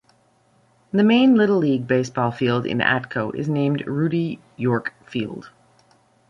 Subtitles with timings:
[0.91, 5.51] The main Little League baseball field in Atco is named Rudy York Field.